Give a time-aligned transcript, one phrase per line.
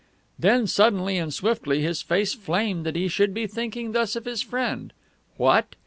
[0.39, 4.41] Then, suddenly and swiftly, his face flamed that he should be thinking thus of his
[4.41, 4.93] friend.
[5.37, 5.75] What!